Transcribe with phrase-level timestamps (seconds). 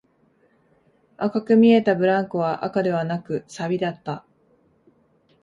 [1.17, 4.25] 赤く見えたブランコは赤ではなく、錆だった